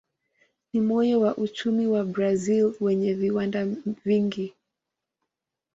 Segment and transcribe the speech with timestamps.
[0.73, 3.65] Ni moyo wa uchumi wa Brazil wenye viwanda
[4.05, 4.55] vingi.